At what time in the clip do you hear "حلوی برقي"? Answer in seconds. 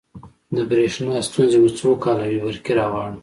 2.07-2.73